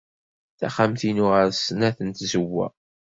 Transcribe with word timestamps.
Taxxamt-inu 0.59 1.25
ɣer-s 1.31 1.59
snat 1.67 1.97
n 2.01 2.09
tzewwa. 2.09 2.67